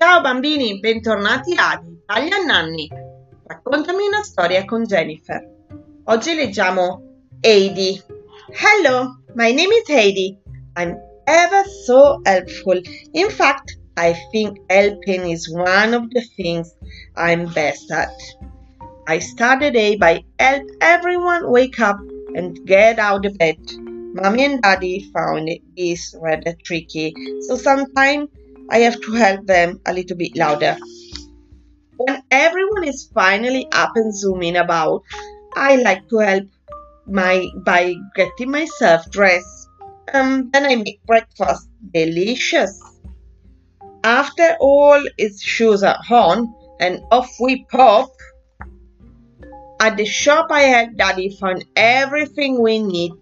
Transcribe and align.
Ciao 0.00 0.20
bambini, 0.20 0.78
bentornati 0.78 1.54
a 1.56 1.82
Italia 1.82 2.44
Nanni. 2.44 2.88
Raccontami 3.44 4.06
una 4.06 4.22
storia 4.22 4.64
con 4.64 4.84
Jennifer. 4.84 5.44
Oggi 6.04 6.34
leggiamo 6.34 7.02
Heidi. 7.40 8.00
Hello, 8.52 9.18
my 9.34 9.50
name 9.52 9.72
is 9.72 9.88
Heidi. 9.88 10.38
I'm 10.76 10.96
ever 11.26 11.64
so 11.84 12.20
helpful. 12.24 12.80
In 13.14 13.28
fact, 13.28 13.76
I 13.96 14.14
think 14.30 14.60
helping 14.70 15.30
is 15.30 15.50
one 15.50 15.94
of 15.94 16.08
the 16.10 16.22
things 16.36 16.72
I'm 17.16 17.52
best 17.52 17.90
at. 17.90 18.14
I 19.08 19.18
start 19.18 19.58
the 19.58 19.72
day 19.72 19.96
by 19.96 20.22
help 20.38 20.62
everyone 20.80 21.50
wake 21.50 21.80
up 21.80 21.98
and 22.36 22.56
get 22.66 23.00
out 23.00 23.26
of 23.26 23.36
bed. 23.36 23.58
Mommy 24.14 24.44
and 24.44 24.62
Daddy 24.62 25.10
found 25.12 25.48
it 25.48 25.62
is 25.74 26.14
rather 26.22 26.54
tricky, 26.62 27.12
so 27.48 27.56
sometimes 27.56 28.28
I 28.70 28.78
have 28.80 29.00
to 29.00 29.12
help 29.12 29.46
them 29.46 29.80
a 29.86 29.92
little 29.92 30.16
bit 30.16 30.36
louder. 30.36 30.76
When 31.96 32.22
everyone 32.30 32.84
is 32.84 33.10
finally 33.12 33.66
up 33.72 33.92
and 33.96 34.16
zooming 34.16 34.56
about, 34.56 35.02
I 35.54 35.76
like 35.76 36.08
to 36.10 36.18
help 36.18 36.44
my 37.06 37.46
by 37.64 37.94
getting 38.14 38.50
myself 38.50 39.10
dressed. 39.10 39.68
Um, 40.12 40.50
then 40.52 40.66
I 40.66 40.76
make 40.76 41.04
breakfast 41.06 41.68
delicious. 41.92 42.80
After 44.04 44.56
all 44.60 45.02
its 45.16 45.42
shoes 45.42 45.82
are 45.82 45.98
on 46.10 46.54
and 46.80 47.00
off 47.10 47.30
we 47.40 47.64
pop. 47.64 48.10
At 49.80 49.96
the 49.96 50.04
shop 50.04 50.48
I 50.50 50.62
help 50.62 50.96
Daddy 50.96 51.36
find 51.40 51.64
everything 51.76 52.62
we 52.62 52.78
need 52.82 53.12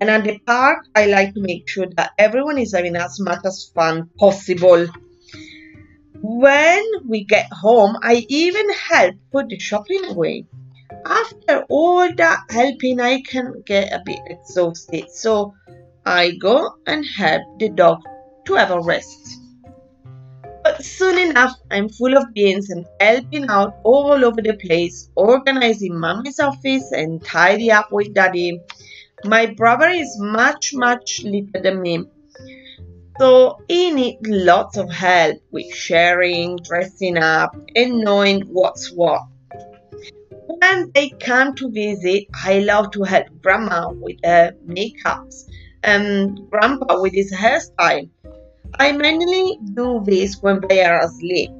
and 0.00 0.10
at 0.10 0.24
the 0.24 0.38
park, 0.40 0.86
I 0.94 1.06
like 1.06 1.34
to 1.34 1.40
make 1.40 1.68
sure 1.68 1.86
that 1.96 2.12
everyone 2.18 2.58
is 2.58 2.74
having 2.74 2.96
as 2.96 3.18
much 3.20 3.40
as 3.44 3.70
fun 3.74 4.10
possible. 4.18 4.86
When 6.20 6.84
we 7.06 7.24
get 7.24 7.46
home, 7.52 7.96
I 8.02 8.26
even 8.28 8.68
help 8.72 9.16
put 9.32 9.48
the 9.48 9.58
shopping 9.58 10.04
away. 10.06 10.46
After 11.04 11.64
all 11.68 12.12
that 12.14 12.40
helping, 12.50 13.00
I 13.00 13.22
can 13.22 13.62
get 13.64 13.92
a 13.92 14.02
bit 14.04 14.20
exhausted, 14.26 15.10
so 15.10 15.54
I 16.04 16.32
go 16.32 16.74
and 16.86 17.04
help 17.04 17.42
the 17.58 17.68
dog 17.68 18.02
to 18.46 18.54
have 18.54 18.70
a 18.70 18.80
rest. 18.80 19.38
But 20.64 20.84
soon 20.84 21.18
enough, 21.18 21.54
I'm 21.70 21.88
full 21.88 22.16
of 22.16 22.34
beans 22.34 22.70
and 22.70 22.84
helping 23.00 23.48
out 23.48 23.76
all 23.84 24.24
over 24.24 24.42
the 24.42 24.54
place, 24.54 25.08
organizing 25.14 25.98
mommy's 25.98 26.40
office 26.40 26.92
and 26.92 27.24
tidy 27.24 27.70
up 27.70 27.92
with 27.92 28.12
daddy. 28.12 28.60
My 29.24 29.46
brother 29.46 29.88
is 29.88 30.16
much, 30.18 30.72
much 30.74 31.22
little 31.24 31.60
than 31.62 31.82
me. 31.82 32.04
So 33.18 33.58
he 33.68 33.90
needs 33.90 34.20
lots 34.28 34.76
of 34.76 34.90
help 34.90 35.38
with 35.50 35.74
sharing, 35.74 36.56
dressing 36.58 37.18
up, 37.18 37.56
and 37.74 37.98
knowing 37.98 38.42
what's 38.42 38.92
what. 38.92 39.22
When 40.30 40.92
they 40.94 41.10
come 41.10 41.54
to 41.56 41.70
visit, 41.70 42.26
I 42.32 42.60
love 42.60 42.92
to 42.92 43.02
help 43.02 43.26
Grandma 43.42 43.90
with 43.90 44.18
her 44.24 44.52
makeups 44.66 45.50
and 45.82 46.48
Grandpa 46.50 47.00
with 47.00 47.12
his 47.12 47.32
hairstyle. 47.32 48.08
I 48.78 48.92
mainly 48.92 49.58
do 49.74 50.00
this 50.04 50.40
when 50.40 50.60
they 50.68 50.84
are 50.84 51.04
asleep, 51.04 51.50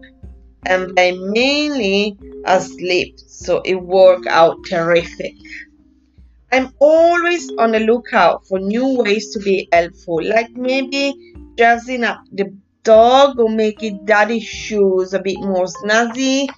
and 0.67 0.95
they 0.97 1.13
mainly 1.19 2.17
asleep, 2.45 3.19
so 3.19 3.63
it 3.65 3.77
worked 3.77 4.27
out 4.29 4.59
terrific. 4.69 5.35
I'm 6.51 6.73
always 6.79 7.51
on 7.59 7.73
the 7.73 7.81
lookout 7.81 8.47
for 8.47 8.59
new 8.59 8.97
ways 9.03 9.33
to 9.35 9.39
be 9.41 9.69
helpful, 9.73 10.23
like 10.25 10.51
maybe 10.51 11.35
dressing 11.57 12.05
up 12.05 12.23
the 12.33 12.57
dog 12.85 13.39
or 13.39 13.51
making 13.51 14.07
daddy's 14.07 14.45
shoes 14.45 15.13
a 15.13 15.21
bit 15.21 15.39
more 15.41 15.67
snazzy, 15.67 16.49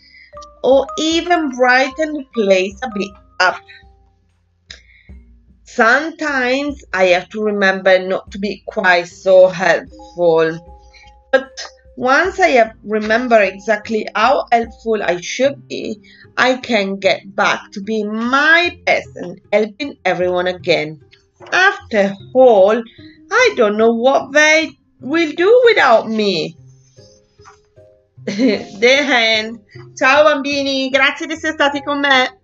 or 0.63 0.87
even 0.99 1.51
brighten 1.51 2.13
the 2.13 2.25
place 2.35 2.79
a 2.83 2.91
bit 2.95 3.11
up. 3.41 3.57
Sometimes 5.65 6.85
I 6.93 7.05
have 7.07 7.29
to 7.31 7.43
remember 7.43 7.99
not 7.99 8.31
to 8.33 8.39
be 8.39 8.63
quite 8.67 9.09
so 9.09 9.49
helpful, 9.49 10.70
once 12.01 12.41
I 12.41 12.73
remember 12.83 13.39
exactly 13.43 14.09
how 14.15 14.47
helpful 14.51 15.03
I 15.03 15.21
should 15.21 15.69
be, 15.69 16.01
I 16.35 16.57
can 16.57 16.97
get 16.97 17.37
back 17.37 17.73
to 17.73 17.83
being 17.83 18.11
my 18.11 18.75
best 18.87 19.11
and 19.17 19.39
helping 19.53 19.99
everyone 20.07 20.47
again. 20.47 20.99
After 21.53 22.15
all, 22.33 22.83
I 23.31 23.55
don't 23.55 23.77
know 23.77 23.93
what 23.93 24.33
they 24.33 24.71
will 25.01 25.33
do 25.33 25.63
without 25.67 26.09
me. 26.09 26.57
The. 28.25 29.61
Ciao 29.95 30.25
bambini, 30.25 30.89
grazie 30.89 31.27
di 31.27 31.35
essere 31.35 31.53
stati 31.53 31.83
con 31.83 32.01
me. 32.01 32.40